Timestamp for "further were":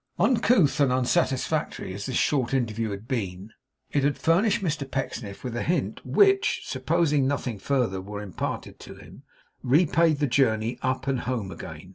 7.59-8.19